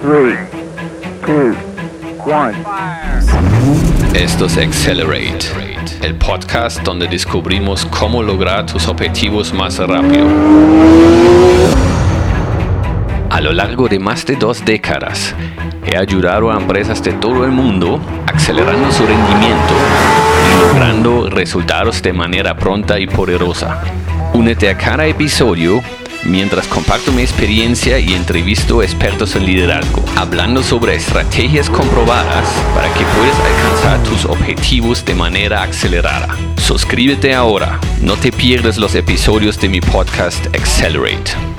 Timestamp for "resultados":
21.30-22.02